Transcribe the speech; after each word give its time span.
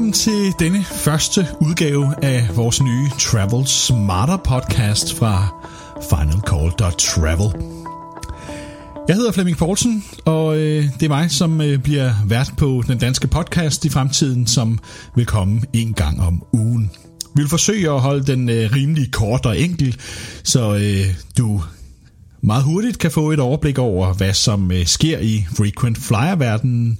Velkommen 0.00 0.12
til 0.12 0.52
denne 0.58 0.84
første 0.84 1.46
udgave 1.60 2.24
af 2.24 2.56
vores 2.56 2.82
nye 2.82 3.08
Travel 3.18 3.66
Smarter 3.66 4.36
podcast 4.36 5.14
fra 5.14 5.48
FinalCall.travel. 6.10 7.62
Jeg 9.08 9.16
hedder 9.16 9.32
Flemming 9.32 9.56
Poulsen, 9.56 10.04
og 10.24 10.58
øh, 10.58 10.84
det 11.00 11.02
er 11.02 11.08
mig, 11.08 11.30
som 11.30 11.60
øh, 11.60 11.78
bliver 11.78 12.12
vært 12.26 12.52
på 12.56 12.82
den 12.86 12.98
danske 12.98 13.26
podcast 13.26 13.84
i 13.84 13.88
fremtiden, 13.88 14.46
som 14.46 14.78
vil 15.16 15.26
komme 15.26 15.62
en 15.72 15.92
gang 15.92 16.20
om 16.20 16.42
ugen. 16.52 16.90
Vi 17.34 17.42
vil 17.42 17.48
forsøge 17.48 17.90
at 17.90 18.00
holde 18.00 18.32
den 18.32 18.48
øh, 18.48 18.72
rimelig 18.72 19.12
kort 19.12 19.46
og 19.46 19.60
enkel, 19.60 19.96
så 20.42 20.74
øh, 20.74 21.14
du 21.38 21.62
meget 22.42 22.64
hurtigt 22.64 22.98
kan 22.98 23.10
få 23.10 23.30
et 23.30 23.40
overblik 23.40 23.78
over, 23.78 24.12
hvad 24.12 24.34
som 24.34 24.72
øh, 24.72 24.86
sker 24.86 25.18
i 25.18 25.46
frequent 25.56 25.98
flyer-verdenen, 25.98 26.98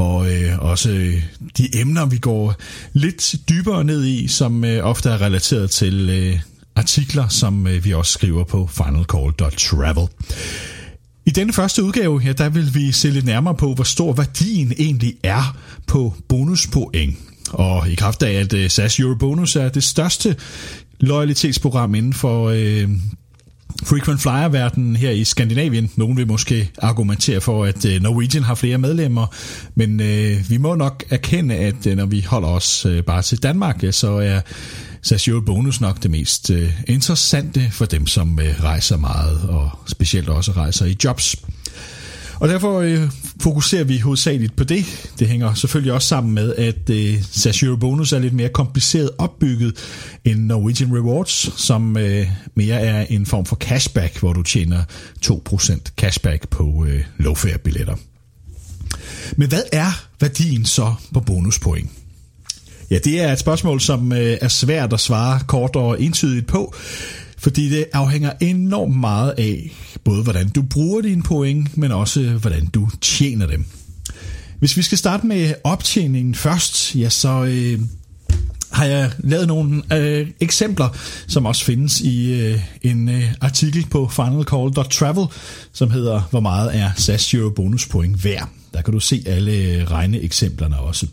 og 0.00 0.32
øh, 0.32 0.58
også 0.58 0.90
øh, 0.90 1.22
de 1.58 1.80
emner, 1.80 2.06
vi 2.06 2.18
går 2.18 2.54
lidt 2.92 3.34
dybere 3.48 3.84
ned 3.84 4.04
i, 4.04 4.28
som 4.28 4.64
øh, 4.64 4.84
ofte 4.84 5.08
er 5.08 5.20
relateret 5.20 5.70
til 5.70 6.10
øh, 6.10 6.40
artikler, 6.76 7.28
som 7.28 7.66
øh, 7.66 7.84
vi 7.84 7.94
også 7.94 8.12
skriver 8.12 8.44
på 8.44 8.66
finalcall.travel. 8.66 10.08
I 11.26 11.30
denne 11.30 11.52
første 11.52 11.84
udgave, 11.84 12.20
ja, 12.24 12.32
der 12.32 12.48
vil 12.48 12.74
vi 12.74 12.92
se 12.92 13.10
lidt 13.10 13.24
nærmere 13.24 13.54
på, 13.54 13.74
hvor 13.74 13.84
stor 13.84 14.12
værdien 14.12 14.72
egentlig 14.78 15.14
er 15.22 15.56
på 15.86 16.14
bonuspoint. 16.28 17.18
Og 17.52 17.88
i 17.88 17.94
kraft 17.94 18.22
af, 18.22 18.32
at 18.32 18.52
øh, 18.52 18.70
SAS 18.70 18.98
Eurobonus 19.00 19.56
er 19.56 19.68
det 19.68 19.82
største 19.82 20.36
loyalitetsprogram 21.00 21.94
inden 21.94 22.14
for 22.14 22.48
øh, 22.48 22.88
frequent 23.82 24.20
flyer-verdenen 24.20 24.96
her 24.96 25.10
i 25.10 25.24
Skandinavien. 25.24 25.90
Nogen 25.96 26.16
vil 26.16 26.26
måske 26.26 26.70
argumentere 26.78 27.40
for, 27.40 27.64
at 27.64 27.84
øh, 27.84 28.02
Norwegian 28.02 28.42
har 28.42 28.54
flere 28.54 28.78
medlemmer, 28.78 29.26
men 29.74 30.00
øh, 30.00 30.50
vi 30.50 30.56
må 30.56 30.74
nok 30.74 31.04
erkende, 31.10 31.54
at 31.54 31.86
øh, 31.86 31.96
når 31.96 32.06
vi 32.06 32.20
holder 32.20 32.48
os 32.48 32.86
øh, 32.86 33.02
bare 33.02 33.22
til 33.22 33.42
Danmark, 33.42 33.82
ja, 33.82 33.92
så 33.92 34.10
er 34.10 34.40
SAS 35.02 35.28
Bonus 35.46 35.80
nok 35.80 36.02
det 36.02 36.10
mest 36.10 36.50
øh, 36.50 36.72
interessante 36.86 37.70
for 37.70 37.84
dem, 37.84 38.06
som 38.06 38.40
øh, 38.40 38.62
rejser 38.62 38.96
meget, 38.96 39.40
og 39.48 39.70
specielt 39.86 40.28
også 40.28 40.52
rejser 40.52 40.86
i 40.86 40.96
jobs. 41.04 41.36
Og 42.40 42.48
derfor 42.48 42.80
øh, 42.80 43.10
fokuserer 43.40 43.84
vi 43.84 43.98
hovedsageligt 43.98 44.56
på 44.56 44.64
det. 44.64 45.10
Det 45.18 45.28
hænger 45.28 45.54
selvfølgelig 45.54 45.92
også 45.92 46.08
sammen 46.08 46.34
med, 46.34 46.54
at 46.54 46.90
øh, 46.90 47.22
SAS 47.22 47.64
Bonus 47.80 48.12
er 48.12 48.18
lidt 48.18 48.34
mere 48.34 48.48
kompliceret 48.48 49.10
opbygget 49.18 49.76
end 50.24 50.40
Norwegian 50.40 50.94
Rewards, 50.94 51.60
som 51.60 51.96
øh, 51.96 52.26
mere 52.54 52.80
er 52.80 53.06
en 53.10 53.26
form 53.26 53.46
for 53.46 53.56
cashback, 53.56 54.18
hvor 54.18 54.32
du 54.32 54.42
tjener 54.42 54.82
2% 55.26 55.78
cashback 55.96 56.48
på 56.48 56.86
øh, 56.88 57.04
low-fare-billetter. 57.18 57.96
Men 59.36 59.48
hvad 59.48 59.62
er 59.72 60.06
værdien 60.20 60.64
så 60.64 60.94
på 61.14 61.20
bonuspoint? 61.20 61.90
Ja, 62.90 62.98
det 62.98 63.20
er 63.20 63.32
et 63.32 63.38
spørgsmål, 63.38 63.80
som 63.80 64.12
øh, 64.12 64.38
er 64.40 64.48
svært 64.48 64.92
at 64.92 65.00
svare 65.00 65.40
kort 65.46 65.76
og 65.76 66.02
entydigt 66.02 66.46
på, 66.46 66.74
fordi 67.40 67.68
det 67.68 67.84
afhænger 67.92 68.32
enormt 68.40 68.96
meget 68.96 69.34
af 69.38 69.70
både 70.04 70.22
hvordan 70.22 70.48
du 70.48 70.62
bruger 70.62 71.00
dine 71.00 71.22
point, 71.22 71.76
men 71.76 71.92
også 71.92 72.20
hvordan 72.22 72.66
du 72.66 72.88
tjener 73.00 73.46
dem. 73.46 73.64
Hvis 74.58 74.76
vi 74.76 74.82
skal 74.82 74.98
starte 74.98 75.26
med 75.26 75.54
optjeningen 75.64 76.34
først, 76.34 76.96
ja, 76.96 77.08
så 77.08 77.44
øh, 77.44 77.80
har 78.70 78.84
jeg 78.84 79.10
lavet 79.18 79.46
nogle 79.48 79.82
øh, 79.92 80.26
eksempler, 80.40 80.88
som 81.26 81.46
også 81.46 81.64
findes 81.64 82.00
i 82.00 82.32
øh, 82.32 82.60
en 82.82 83.08
øh, 83.08 83.24
artikel 83.40 83.86
på 83.90 84.08
finalcall.travel, 84.08 85.26
som 85.72 85.90
hedder, 85.90 86.22
hvor 86.30 86.40
meget 86.40 86.76
er 86.76 86.90
SAS 86.96 87.34
Euro 87.34 87.50
bonuspoint 87.50 88.24
værd. 88.24 88.48
Der 88.74 88.82
kan 88.82 88.92
du 88.92 89.00
se 89.00 89.22
alle 89.26 89.52
øh, 89.52 89.90
regneeksemplerne 89.90 90.78
også. 90.78 91.06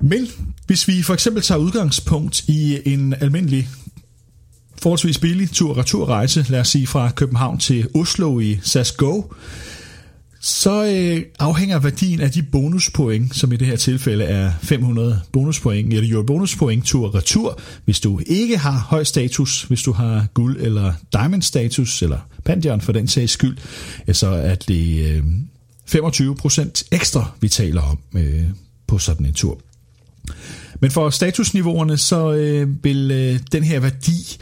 Men 0.00 0.26
hvis 0.66 0.88
vi 0.88 1.02
for 1.02 1.14
eksempel 1.14 1.42
tager 1.42 1.58
udgangspunkt 1.58 2.48
i 2.48 2.78
en 2.84 3.14
almindelig 3.20 3.68
forholdsvis 4.82 5.18
billig 5.18 5.50
tur-retur-rejse, 5.50 6.46
lad 6.48 6.60
os 6.60 6.68
sige 6.68 6.86
fra 6.86 7.10
København 7.10 7.58
til 7.58 7.88
Oslo 7.94 8.40
i 8.40 8.58
SAS 8.62 8.92
Go, 8.92 9.22
så 10.40 10.84
øh, 10.84 11.22
afhænger 11.38 11.78
værdien 11.78 12.20
af 12.20 12.30
de 12.30 12.42
bonuspoint, 12.42 13.36
som 13.36 13.52
i 13.52 13.56
det 13.56 13.66
her 13.66 13.76
tilfælde 13.76 14.24
er 14.24 14.52
500 14.62 15.20
bonuspoint, 15.32 15.94
eller 15.94 16.08
jo 16.08 16.22
bonuspoint 16.22 16.84
tur-retur, 16.86 17.60
hvis 17.84 18.00
du 18.00 18.20
ikke 18.26 18.58
har 18.58 18.86
høj 18.88 19.04
status, 19.04 19.62
hvis 19.62 19.82
du 19.82 19.92
har 19.92 20.26
guld 20.34 20.60
eller 20.60 20.92
diamond 21.12 21.42
status, 21.42 22.02
eller 22.02 22.18
pandion 22.44 22.80
for 22.80 22.92
den 22.92 23.08
sags 23.08 23.32
skyld, 23.32 23.56
ja, 24.08 24.12
så 24.12 24.28
er 24.28 24.54
det 24.54 25.06
øh, 25.06 25.22
25% 25.94 26.82
ekstra, 26.92 27.30
vi 27.40 27.48
taler 27.48 27.82
om 27.82 27.98
øh, 28.14 28.44
på 28.86 28.98
sådan 28.98 29.26
en 29.26 29.32
tur. 29.32 29.60
Men 30.80 30.90
for 30.90 31.10
statusniveauerne, 31.10 31.96
så 31.96 32.32
øh, 32.32 32.84
vil 32.84 33.10
øh, 33.10 33.40
den 33.52 33.64
her 33.64 33.80
værdi 33.80 34.38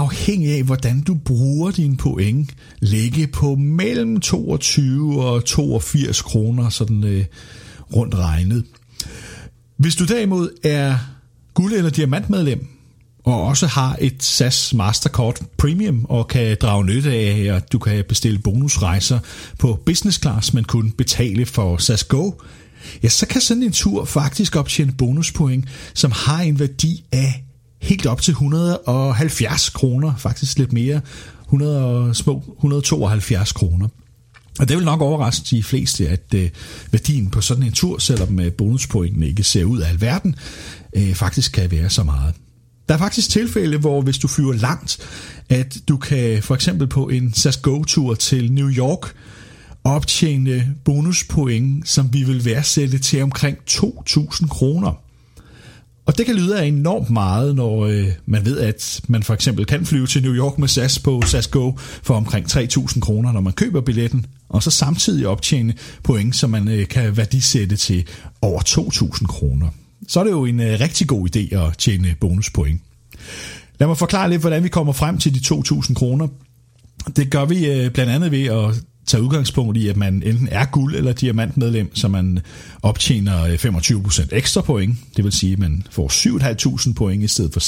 afhængig 0.00 0.56
af, 0.56 0.62
hvordan 0.62 1.00
du 1.00 1.14
bruger 1.14 1.70
dine 1.70 1.96
point, 1.96 2.54
ligge 2.80 3.26
på 3.26 3.54
mellem 3.54 4.20
22 4.20 5.24
og 5.24 5.44
82 5.44 6.22
kroner, 6.22 6.68
sådan 6.68 7.04
øh, 7.04 7.24
rundt 7.96 8.14
regnet. 8.14 8.64
Hvis 9.76 9.96
du 9.96 10.04
derimod 10.04 10.50
er 10.64 10.98
guld- 11.54 11.72
eller 11.72 11.90
diamantmedlem, 11.90 12.66
og 13.24 13.42
også 13.42 13.66
har 13.66 13.96
et 14.00 14.22
SAS 14.22 14.74
Mastercard 14.74 15.40
Premium 15.56 16.06
og 16.08 16.28
kan 16.28 16.56
drage 16.60 16.84
nytte 16.84 17.12
af, 17.12 17.56
at 17.56 17.72
du 17.72 17.78
kan 17.78 18.04
bestille 18.08 18.38
bonusrejser 18.38 19.18
på 19.58 19.78
business 19.86 20.20
class, 20.20 20.54
men 20.54 20.64
kun 20.64 20.90
betale 20.90 21.46
for 21.46 21.76
SAS 21.76 22.04
Go, 22.04 22.30
ja, 23.02 23.08
så 23.08 23.26
kan 23.26 23.40
sådan 23.40 23.62
en 23.62 23.72
tur 23.72 24.04
faktisk 24.04 24.56
optjene 24.56 24.92
bonuspoint, 24.92 25.64
som 25.94 26.12
har 26.12 26.40
en 26.40 26.58
værdi 26.58 27.04
af 27.12 27.44
helt 27.80 28.06
op 28.06 28.22
til 28.22 28.32
170 28.32 29.68
kroner, 29.70 30.16
faktisk 30.16 30.58
lidt 30.58 30.72
mere, 30.72 31.00
100, 31.44 32.14
små 32.14 32.42
172 32.56 33.52
kroner. 33.52 33.88
Og 34.58 34.68
det 34.68 34.76
vil 34.76 34.84
nok 34.84 35.00
overraske 35.00 35.44
de 35.50 35.62
fleste, 35.62 36.08
at 36.08 36.34
øh, 36.34 36.50
værdien 36.90 37.30
på 37.30 37.40
sådan 37.40 37.62
en 37.62 37.72
tur, 37.72 37.98
selvom 37.98 38.40
øh, 38.40 38.52
bonuspointen 38.52 39.22
ikke 39.22 39.42
ser 39.42 39.64
ud 39.64 39.78
af 39.78 39.88
alverden, 39.88 40.34
øh, 40.96 41.14
faktisk 41.14 41.52
kan 41.52 41.70
være 41.70 41.90
så 41.90 42.02
meget. 42.02 42.34
Der 42.88 42.94
er 42.94 42.98
faktisk 42.98 43.30
tilfælde, 43.30 43.78
hvor 43.78 44.02
hvis 44.02 44.18
du 44.18 44.28
flyver 44.28 44.52
langt, 44.52 44.98
at 45.48 45.76
du 45.88 45.96
kan 45.96 46.42
for 46.42 46.54
eksempel 46.54 46.86
på 46.86 47.08
en 47.08 47.34
SAS 47.34 47.56
Go-tur 47.56 48.14
til 48.14 48.52
New 48.52 48.70
York 48.70 49.14
optjene 49.84 50.74
bonuspoint, 50.84 51.88
som 51.88 52.12
vi 52.12 52.22
vil 52.22 52.44
værdsætte 52.44 52.98
til 52.98 53.22
omkring 53.22 53.58
2.000 53.70 54.48
kroner. 54.48 55.02
Og 56.08 56.18
det 56.18 56.26
kan 56.26 56.34
lyde 56.34 56.60
af 56.60 56.66
enormt 56.66 57.10
meget, 57.10 57.56
når 57.56 57.86
øh, 57.86 58.06
man 58.26 58.44
ved, 58.44 58.58
at 58.58 59.00
man 59.08 59.22
for 59.22 59.34
eksempel 59.34 59.66
kan 59.66 59.86
flyve 59.86 60.06
til 60.06 60.22
New 60.22 60.34
York 60.34 60.58
med 60.58 60.68
SAS 60.68 60.98
på 60.98 61.22
SAS 61.26 61.46
Go 61.46 61.72
for 62.02 62.14
omkring 62.14 62.46
3.000 62.46 63.00
kroner, 63.00 63.32
når 63.32 63.40
man 63.40 63.52
køber 63.52 63.80
billetten, 63.80 64.26
og 64.48 64.62
så 64.62 64.70
samtidig 64.70 65.26
optjene 65.26 65.74
point, 66.02 66.36
som 66.36 66.50
man 66.50 66.68
øh, 66.68 66.88
kan 66.88 67.16
værdisætte 67.16 67.76
til 67.76 68.06
over 68.42 68.60
2.000 68.60 69.26
kroner. 69.26 69.68
Så 70.08 70.20
er 70.20 70.24
det 70.24 70.30
jo 70.30 70.44
en 70.44 70.60
øh, 70.60 70.80
rigtig 70.80 71.08
god 71.08 71.36
idé 71.36 71.56
at 71.56 71.78
tjene 71.78 72.14
bonuspoint. 72.20 72.80
Lad 73.80 73.88
mig 73.88 73.98
forklare 73.98 74.30
lidt, 74.30 74.40
hvordan 74.40 74.62
vi 74.62 74.68
kommer 74.68 74.92
frem 74.92 75.18
til 75.18 75.34
de 75.34 75.54
2.000 75.54 75.94
kroner. 75.94 76.28
Det 77.16 77.30
gør 77.30 77.44
vi 77.44 77.66
øh, 77.66 77.90
blandt 77.90 78.12
andet 78.12 78.30
ved 78.30 78.44
at 78.44 78.74
tage 79.08 79.22
udgangspunkt 79.22 79.76
i, 79.76 79.88
at 79.88 79.96
man 79.96 80.22
enten 80.26 80.48
er 80.50 80.64
guld- 80.64 80.94
eller 80.94 81.12
diamantmedlem, 81.12 81.96
så 81.96 82.08
man 82.08 82.40
optjener 82.82 83.44
øh, 83.44 83.54
25% 83.54 84.28
ekstra 84.32 84.60
point. 84.60 84.96
Det 85.16 85.24
vil 85.24 85.32
sige, 85.32 85.52
at 85.52 85.58
man 85.58 85.86
får 85.90 86.08
7.500 86.88 86.92
point 86.92 87.22
i 87.22 87.26
stedet 87.26 87.52
for 87.52 87.60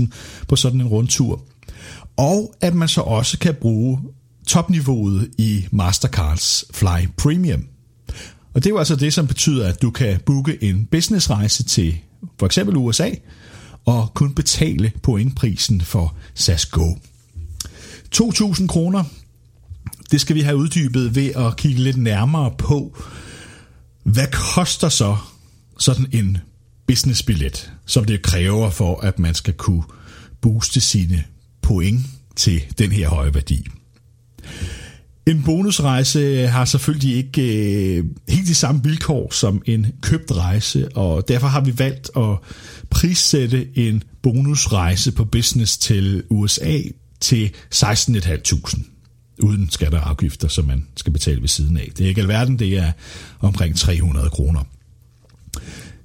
6.000 0.00 0.06
på 0.48 0.56
sådan 0.56 0.80
en 0.80 0.86
rundtur. 0.86 1.42
Og 2.16 2.54
at 2.60 2.74
man 2.74 2.88
så 2.88 3.00
også 3.00 3.38
kan 3.38 3.54
bruge 3.54 4.00
topniveauet 4.46 5.30
i 5.38 5.66
Mastercards 5.70 6.64
Fly 6.74 7.08
Premium. 7.16 7.64
Og 8.54 8.64
det 8.64 8.66
er 8.66 8.70
jo 8.70 8.78
altså 8.78 8.96
det, 8.96 9.12
som 9.12 9.26
betyder, 9.26 9.68
at 9.68 9.82
du 9.82 9.90
kan 9.90 10.20
booke 10.26 10.64
en 10.64 10.88
businessrejse 10.90 11.62
til 11.62 11.98
for 12.38 12.46
eksempel 12.46 12.76
USA, 12.76 13.10
og 13.84 14.14
kun 14.14 14.34
betale 14.34 14.92
pointprisen 15.02 15.80
for 15.80 16.16
SAS 16.34 16.66
Go. 16.66 16.94
2.000 18.14 18.66
kroner, 18.66 19.04
det 20.12 20.20
skal 20.20 20.36
vi 20.36 20.40
have 20.40 20.56
uddybet 20.56 21.14
ved 21.14 21.30
at 21.36 21.56
kigge 21.56 21.80
lidt 21.80 21.96
nærmere 21.96 22.50
på, 22.58 22.98
hvad 24.02 24.26
koster 24.32 24.88
så 24.88 25.16
sådan 25.78 26.06
en 26.12 26.38
businessbillet, 26.86 27.72
som 27.86 28.04
det 28.04 28.22
kræver 28.22 28.70
for, 28.70 29.00
at 29.00 29.18
man 29.18 29.34
skal 29.34 29.54
kunne 29.54 29.82
booste 30.40 30.80
sine 30.80 31.24
point 31.62 32.00
til 32.36 32.62
den 32.78 32.92
her 32.92 33.08
høje 33.08 33.34
værdi. 33.34 33.66
En 35.26 35.42
bonusrejse 35.42 36.46
har 36.46 36.64
selvfølgelig 36.64 37.16
ikke 37.16 37.42
øh, 37.96 38.04
helt 38.28 38.48
de 38.48 38.54
samme 38.54 38.82
vilkår 38.84 39.28
som 39.30 39.62
en 39.66 39.86
købt 40.00 40.32
rejse, 40.32 40.96
og 40.96 41.28
derfor 41.28 41.46
har 41.46 41.60
vi 41.60 41.78
valgt 41.78 42.10
at 42.16 42.36
prissætte 42.90 43.78
en 43.78 44.02
bonusrejse 44.22 45.12
på 45.12 45.24
business 45.24 45.78
til 45.78 46.22
USA 46.30 46.78
til 47.20 47.50
16.500 47.74 48.91
uden 49.42 49.70
skatter 49.70 50.00
og 50.00 50.08
afgifter, 50.08 50.48
som 50.48 50.64
man 50.64 50.86
skal 50.96 51.12
betale 51.12 51.40
ved 51.40 51.48
siden 51.48 51.76
af. 51.76 51.88
Det 51.98 52.04
er 52.04 52.08
ikke 52.08 52.20
alverden, 52.20 52.58
det 52.58 52.78
er 52.78 52.92
omkring 53.40 53.76
300 53.76 54.30
kroner. 54.30 54.60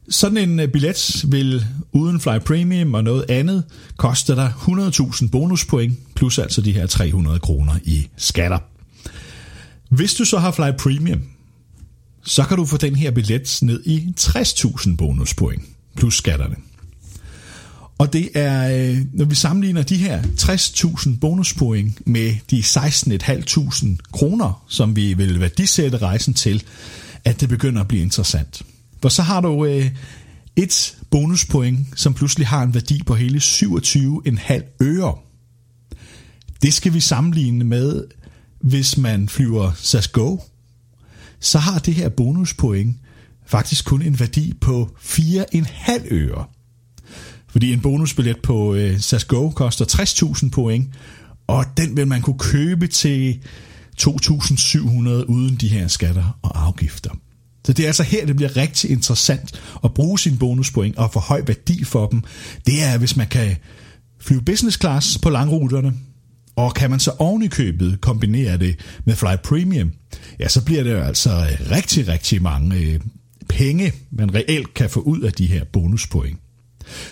Sådan 0.10 0.38
en 0.38 0.60
øh, 0.60 0.68
billet 0.68 1.26
vil 1.28 1.66
uden 1.92 2.20
Fly 2.20 2.40
Premium 2.46 2.94
og 2.94 3.04
noget 3.04 3.26
andet 3.30 3.64
koste 3.98 4.36
dig 4.36 4.54
100.000 4.58 5.30
bonuspoint, 5.30 6.14
plus 6.16 6.40
altså 6.40 6.62
de 6.62 6.72
her 6.72 6.88
300 6.88 7.40
kroner 7.40 7.74
i 7.84 8.08
skatter. 8.18 8.60
Hvis 9.90 10.14
du 10.14 10.26
så 10.26 10.40
har 10.40 10.52
Fly 10.52 10.72
Premium, 10.80 11.22
så 12.24 12.44
kan 12.44 12.58
du 12.58 12.66
få 12.66 12.78
den 12.78 12.96
her 12.96 13.12
billet 13.12 13.60
ned 13.62 13.84
i 13.86 14.14
60.000 14.20 14.96
bonuspoint, 14.96 15.64
plus 15.96 16.18
skatterne. 16.18 16.56
Og 17.98 18.14
det 18.14 18.30
er, 18.34 18.90
øh, 18.92 19.06
når 19.14 19.26
vi 19.26 19.36
sammenligner 19.36 19.84
de 19.84 19.98
her 19.98 20.22
60.000 20.22 21.20
bonuspoint 21.20 22.08
med 22.08 22.36
de 22.52 22.60
16.500 22.60 23.98
kroner, 24.12 24.66
som 24.68 24.96
vi 24.96 25.14
vil 25.14 25.40
værdisætte 25.40 25.98
rejsen 25.98 26.34
til, 26.34 26.64
at 27.26 27.42
det 27.42 27.50
begynder 27.50 27.82
at 27.82 27.88
blive 27.88 28.04
interessant. 28.04 28.62
For 29.02 29.10
så 29.10 29.22
har 29.22 29.42
du 29.42 29.66
øh, 29.66 29.92
et 30.56 30.98
bonuspoint, 31.10 31.80
som 31.96 32.14
pludselig 32.14 32.48
har 32.48 32.64
en 32.64 32.74
værdi 32.74 33.04
på 33.04 33.16
hele 33.16 33.38
27,5 33.40 34.78
øre. 34.82 35.16
Det 36.62 36.74
skal 36.74 36.94
vi 36.94 37.00
sammenligne 37.00 37.66
med, 37.66 38.04
hvis 38.62 38.98
man 38.98 39.30
flyver 39.30 39.72
SAS 39.76 40.08
Go, 40.08 40.38
så 41.40 41.60
har 41.60 41.80
det 41.80 41.94
her 41.94 42.10
bonuspoint 42.10 42.98
faktisk 43.46 43.86
kun 43.86 44.02
en 44.02 44.20
værdi 44.20 44.54
på 44.62 44.90
4,5 45.02 46.14
øre. 46.14 46.46
Fordi 47.50 47.74
en 47.74 47.80
bonusbillet 47.80 48.38
på 48.44 48.76
øh, 48.76 49.00
SAS 49.00 49.26
Go 49.26 49.50
koster 49.50 49.86
60.000 49.86 50.50
point, 50.50 50.90
og 51.48 51.66
den 51.78 51.98
vil 51.98 52.08
man 52.08 52.22
kunne 52.22 52.40
købe 52.40 52.88
til 52.88 53.40
2.700 54.02 55.10
uden 55.10 55.56
de 55.56 55.68
her 55.68 55.88
skatter 55.88 56.40
og 56.42 56.66
afgifter. 56.66 57.10
Så 57.66 57.74
det 57.74 57.84
er 57.84 57.88
altså 57.88 58.04
her, 58.04 58.26
det 58.26 58.36
bliver 58.36 58.58
rigtig 58.58 58.92
interessant 58.92 59.62
at 59.84 59.94
bruge 59.94 60.20
sin 60.20 60.38
bonuspoint 60.38 60.98
og 60.98 61.14
få 61.14 61.20
høj 61.20 61.42
værdi 61.48 61.84
for 61.84 62.08
dem. 62.08 62.24
Det 62.66 62.84
er, 62.84 62.98
hvis 62.98 63.16
man 63.16 63.28
kan 63.28 63.56
flyve 64.20 64.42
business 64.42 64.80
class 64.80 65.18
på 65.18 65.30
langruterne, 65.30 65.94
og 66.56 66.74
kan 66.74 66.90
man 66.90 67.00
så 67.00 67.12
oven 67.20 67.44
i 67.44 67.48
købet 67.48 68.02
kombinere 68.02 68.58
det 68.58 68.76
med 69.06 69.16
Fly 69.16 69.36
Premium, 69.44 69.92
ja, 70.40 70.48
så 70.48 70.66
bliver 70.66 70.84
det 70.84 70.92
jo 70.92 71.00
altså 71.00 71.48
rigtig, 71.72 72.08
rigtig 72.08 72.42
mange 72.42 72.78
øh, 72.78 73.00
penge, 73.50 73.94
man 74.12 74.36
reelt 74.36 74.74
kan 74.74 74.90
få 74.90 75.00
ud 75.00 75.20
af 75.22 75.34
de 75.34 75.46
her 75.46 75.64
bonuspoint. 75.64 76.40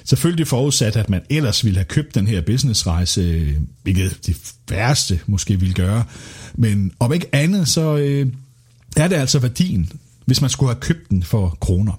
Selvfølgelig 0.04 0.48
forudsat, 0.48 0.95
at 0.95 1.10
man 1.10 1.22
ellers 1.30 1.66
ville 1.66 1.77
have 1.77 1.86
købt 1.86 2.16
den 2.16 2.27
her 2.27 2.42
businessrejse, 2.42 3.54
hvilket 3.83 4.19
det 4.25 4.38
værste 4.69 5.19
måske 5.27 5.60
ville 5.60 5.74
gøre. 5.74 6.04
Men 6.56 6.92
om 7.00 7.13
ikke 7.13 7.36
andet, 7.36 7.68
så 7.68 7.95
øh, 7.95 8.27
er 8.98 9.07
det 9.07 9.16
altså 9.16 9.39
værdien, 9.39 9.92
hvis 10.25 10.42
man 10.42 10.50
skulle 10.50 10.74
have 10.74 10.81
købt 10.81 11.10
den 11.10 11.24
for 11.24 11.57
kroner. 11.62 11.94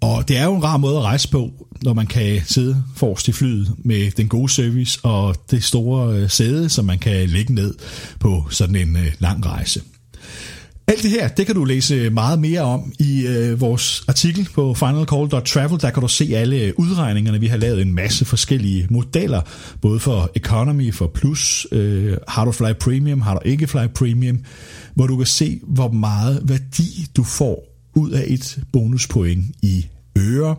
Og 0.00 0.28
det 0.28 0.36
er 0.36 0.44
jo 0.44 0.56
en 0.56 0.64
rar 0.64 0.76
måde 0.76 0.96
at 0.96 1.02
rejse 1.02 1.28
på, 1.28 1.50
når 1.82 1.92
man 1.92 2.06
kan 2.06 2.40
sidde 2.44 2.82
forrest 2.96 3.28
i 3.28 3.32
flyet 3.32 3.74
med 3.78 4.10
den 4.10 4.28
gode 4.28 4.48
service 4.48 5.00
og 5.02 5.36
det 5.50 5.64
store 5.64 6.16
øh, 6.16 6.30
sæde, 6.30 6.68
som 6.68 6.84
man 6.84 6.98
kan 6.98 7.28
lægge 7.28 7.54
ned 7.54 7.74
på 8.20 8.46
sådan 8.50 8.76
en 8.76 8.96
øh, 8.96 9.12
lang 9.18 9.46
rejse. 9.46 9.82
Alt 10.88 11.02
det 11.02 11.10
her, 11.10 11.28
det 11.28 11.46
kan 11.46 11.54
du 11.54 11.64
læse 11.64 12.10
meget 12.10 12.38
mere 12.38 12.60
om 12.60 12.92
i 12.98 13.26
øh, 13.26 13.60
vores 13.60 14.04
artikel 14.08 14.48
på 14.54 14.74
finalcall.travel. 14.74 15.80
Der 15.80 15.90
kan 15.90 16.00
du 16.00 16.08
se 16.08 16.32
alle 16.34 16.56
øh, 16.56 16.72
udregningerne. 16.76 17.40
Vi 17.40 17.46
har 17.46 17.56
lavet 17.56 17.82
en 17.82 17.94
masse 17.94 18.24
forskellige 18.24 18.86
modeller, 18.90 19.40
både 19.80 20.00
for 20.00 20.30
economy, 20.34 20.94
for 20.94 21.06
plus, 21.06 21.66
øh, 21.72 22.16
har 22.28 22.44
du 22.44 22.52
fly 22.52 22.72
premium, 22.80 23.20
har 23.20 23.34
du 23.34 23.40
ikke 23.44 23.66
fly 23.66 23.86
premium, 23.94 24.38
hvor 24.94 25.06
du 25.06 25.16
kan 25.16 25.26
se, 25.26 25.60
hvor 25.62 25.90
meget 25.90 26.40
værdi 26.44 27.06
du 27.16 27.22
får 27.22 27.64
ud 27.94 28.10
af 28.10 28.24
et 28.26 28.58
bonuspoint 28.72 29.44
i 29.62 29.86
øre, 30.18 30.56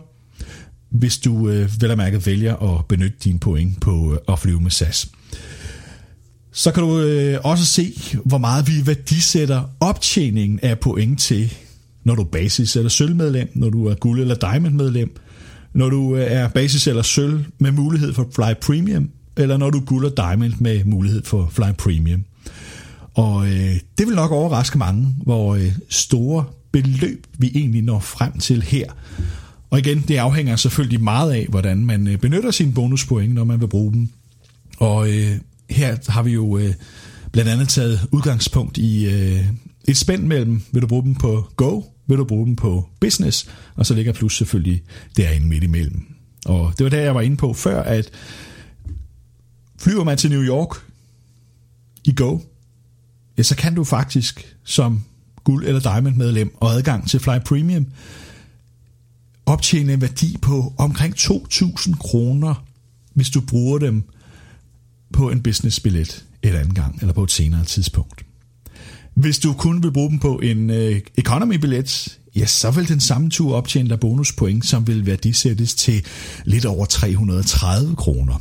hvis 0.90 1.18
du 1.18 1.48
øh, 1.48 1.70
vel 1.80 1.90
og 1.90 1.96
mærke 1.96 2.26
vælger 2.26 2.56
at 2.56 2.86
benytte 2.86 3.16
dine 3.24 3.38
point 3.38 3.80
på 3.80 4.12
øh, 4.12 4.18
at 4.28 4.38
flyve 4.38 4.60
med 4.60 4.70
SAS. 4.70 5.08
Så 6.52 6.70
kan 6.72 6.82
du 6.82 7.00
øh, 7.00 7.38
også 7.44 7.64
se, 7.64 7.92
hvor 8.24 8.38
meget 8.38 8.68
vi 8.68 8.86
værdisætter 8.86 9.62
optjeningen 9.80 10.60
af 10.62 10.78
point 10.78 11.20
til, 11.20 11.54
når 12.04 12.14
du 12.14 12.22
er 12.22 12.26
basis- 12.26 12.76
eller 12.76 12.88
sølvmedlem, 12.88 13.50
når 13.54 13.70
du 13.70 13.86
er 13.86 13.94
guld- 13.94 14.20
eller 14.20 14.34
diamond-medlem, 14.34 15.16
når 15.74 15.88
du 15.90 16.16
øh, 16.16 16.22
er 16.22 16.48
basis- 16.48 16.86
eller 16.86 17.02
sølv 17.02 17.44
med 17.58 17.72
mulighed 17.72 18.12
for 18.12 18.28
Fly 18.34 18.54
Premium, 18.60 19.10
eller 19.36 19.56
når 19.56 19.70
du 19.70 19.78
er 19.78 19.84
guld- 19.84 20.06
og 20.06 20.16
diamond 20.16 20.52
med 20.58 20.84
mulighed 20.84 21.24
for 21.24 21.48
Fly 21.52 21.72
Premium. 21.78 22.24
Og 23.14 23.46
øh, 23.46 23.74
det 23.98 24.06
vil 24.06 24.14
nok 24.14 24.30
overraske 24.30 24.78
mange, 24.78 25.16
hvor 25.22 25.54
øh, 25.54 25.72
store 25.88 26.44
beløb 26.72 27.26
vi 27.38 27.50
egentlig 27.54 27.82
når 27.82 28.00
frem 28.00 28.38
til 28.38 28.62
her. 28.62 28.86
Og 29.70 29.78
igen, 29.78 30.04
det 30.08 30.16
afhænger 30.16 30.56
selvfølgelig 30.56 31.02
meget 31.02 31.32
af, 31.32 31.46
hvordan 31.48 31.84
man 31.84 32.06
øh, 32.06 32.18
benytter 32.18 32.50
sine 32.50 32.72
bonuspoint, 32.72 33.34
når 33.34 33.44
man 33.44 33.60
vil 33.60 33.66
bruge 33.66 33.92
dem. 33.92 34.08
Og 34.78 35.10
øh, 35.10 35.36
her 35.70 35.96
har 36.08 36.22
vi 36.22 36.32
jo 36.32 36.58
øh, 36.58 36.74
blandt 37.32 37.50
andet 37.50 37.68
taget 37.68 38.08
udgangspunkt 38.12 38.78
i 38.78 39.06
øh, 39.06 39.46
et 39.88 39.96
spænd 39.96 40.26
mellem, 40.26 40.62
vil 40.72 40.82
du 40.82 40.86
bruge 40.86 41.02
dem 41.02 41.14
på 41.14 41.46
Go, 41.56 41.82
vil 42.06 42.18
du 42.18 42.24
bruge 42.24 42.46
dem 42.46 42.56
på 42.56 42.88
Business, 43.00 43.48
og 43.76 43.86
så 43.86 43.94
ligger 43.94 44.12
plus 44.12 44.36
selvfølgelig 44.36 44.82
derinde 45.16 45.46
midt 45.46 45.64
imellem. 45.64 46.02
Og 46.46 46.72
det 46.78 46.84
var 46.84 46.90
der, 46.90 47.00
jeg 47.00 47.14
var 47.14 47.20
inde 47.20 47.36
på 47.36 47.52
før, 47.52 47.82
at 47.82 48.10
flyver 49.78 50.04
man 50.04 50.18
til 50.18 50.30
New 50.30 50.42
York 50.42 50.76
i 52.04 52.12
Go, 52.16 52.38
ja, 53.38 53.42
så 53.42 53.56
kan 53.56 53.74
du 53.74 53.84
faktisk 53.84 54.56
som 54.64 55.04
guld- 55.44 55.66
eller 55.66 55.80
diamond-medlem 55.80 56.54
og 56.56 56.72
adgang 56.72 57.08
til 57.08 57.20
Fly 57.20 57.38
Premium 57.46 57.86
optjene 59.46 59.92
en 59.92 60.00
værdi 60.00 60.36
på 60.42 60.72
omkring 60.78 61.14
2.000 61.14 61.96
kroner, 61.96 62.64
hvis 63.14 63.30
du 63.30 63.40
bruger 63.40 63.78
dem 63.78 64.04
på 65.12 65.30
en 65.30 65.42
businessbillet 65.42 66.24
et 66.42 66.54
andet 66.54 66.74
gang, 66.74 66.98
eller 67.00 67.12
på 67.12 67.22
et 67.24 67.30
senere 67.30 67.64
tidspunkt. 67.64 68.24
Hvis 69.14 69.38
du 69.38 69.52
kun 69.52 69.82
vil 69.82 69.92
bruge 69.92 70.10
dem 70.10 70.18
på 70.18 70.38
en 70.38 70.70
øh, 70.70 71.00
economy-billet, 71.18 72.18
ja, 72.36 72.46
så 72.46 72.70
vil 72.70 72.88
den 72.88 73.00
samme 73.00 73.30
tur 73.30 73.54
optjene 73.54 73.88
dig 73.88 74.00
bonuspoint, 74.00 74.66
som 74.66 74.86
vil 74.86 75.06
værdisættes 75.06 75.74
til 75.74 76.04
lidt 76.44 76.64
over 76.64 76.84
330 76.84 77.96
kroner. 77.96 78.34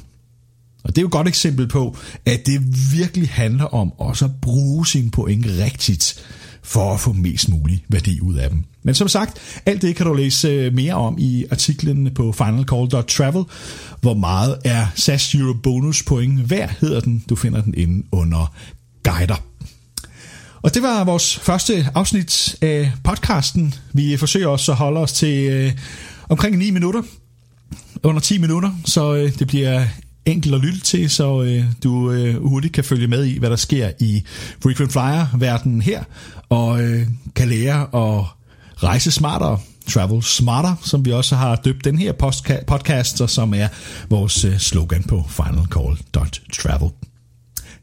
Og 0.83 0.89
det 0.89 0.98
er 0.98 1.01
jo 1.01 1.07
et 1.07 1.12
godt 1.12 1.27
eksempel 1.27 1.68
på, 1.68 1.98
at 2.25 2.45
det 2.45 2.62
virkelig 2.94 3.30
handler 3.30 3.65
om 3.65 3.91
også 3.98 4.25
at 4.25 4.32
bruge 4.41 4.88
sine 4.88 5.12
point 5.12 5.46
rigtigt, 5.46 6.25
for 6.63 6.94
at 6.94 7.00
få 7.00 7.13
mest 7.13 7.50
mulig 7.50 7.86
værdi 7.89 8.20
ud 8.22 8.36
af 8.36 8.50
dem. 8.50 8.63
Men 8.83 8.95
som 8.95 9.07
sagt, 9.07 9.62
alt 9.65 9.81
det 9.81 9.95
kan 9.95 10.05
du 10.05 10.13
læse 10.13 10.48
øh, 10.48 10.74
mere 10.74 10.93
om 10.93 11.15
i 11.19 11.45
artiklen 11.51 12.13
på 12.13 12.31
finalcall.travel. 12.31 13.43
Hvor 14.01 14.13
meget 14.13 14.57
er 14.65 14.88
SAS 14.95 15.36
Euro 15.36 15.53
Bonus 15.63 16.03
Point 16.03 16.50
værd, 16.50 16.74
hedder 16.81 17.00
den. 17.00 17.24
Du 17.29 17.36
finder 17.36 17.62
den 17.62 17.74
inde 17.77 18.07
under 18.12 18.53
guider. 19.03 19.43
Og 20.62 20.74
det 20.74 20.83
var 20.83 21.03
vores 21.03 21.39
første 21.39 21.88
afsnit 21.95 22.55
af 22.62 22.91
podcasten. 23.03 23.75
Vi 23.93 24.17
forsøger 24.17 24.48
også 24.48 24.71
at 24.71 24.77
holde 24.77 25.00
os 25.00 25.12
til 25.12 25.50
øh, 25.51 25.71
omkring 26.29 26.57
9 26.57 26.71
minutter. 26.71 27.01
Under 28.03 28.21
10 28.21 28.38
minutter, 28.38 28.71
så 28.86 29.15
øh, 29.15 29.39
det 29.39 29.48
bliver 29.48 29.86
enkelt 30.25 30.55
at 30.55 30.62
lytte 30.62 30.79
til, 30.79 31.09
så 31.09 31.43
øh, 31.43 31.63
du 31.83 32.12
øh, 32.12 32.43
hurtigt 32.43 32.74
kan 32.74 32.83
følge 32.83 33.07
med 33.07 33.25
i, 33.25 33.39
hvad 33.39 33.50
der 33.50 33.55
sker 33.55 33.91
i 34.00 34.24
Frequent 34.63 34.91
Flyer-verdenen 34.91 35.81
her, 35.81 36.03
og 36.50 36.83
øh, 36.83 37.07
kan 37.36 37.48
lære 37.48 37.81
at 37.81 38.25
rejse 38.83 39.12
smartere, 39.12 39.59
travel 39.88 40.24
smarter, 40.24 40.75
som 40.83 41.05
vi 41.05 41.12
også 41.12 41.36
har 41.36 41.55
døbt 41.55 41.86
den 41.86 41.98
her 41.98 42.13
podcast, 42.67 43.21
og 43.21 43.29
som 43.29 43.53
er 43.53 43.67
vores 44.09 44.45
øh, 44.45 44.57
slogan 44.57 45.03
på 45.03 45.24
finalcall.travel. 45.29 46.89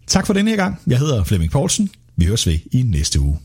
Tak 0.07 0.27
for 0.27 0.35
den 0.35 0.49
her 0.49 0.57
gang. 0.57 0.81
Jeg 0.87 0.99
hedder 0.99 1.25
Flemming 1.25 1.53
Poulsen. 1.53 1.91
Vi 2.17 2.25
høres 2.25 2.47
ved 2.47 2.59
i 2.73 2.83
næste 2.83 3.21
uge. 3.21 3.39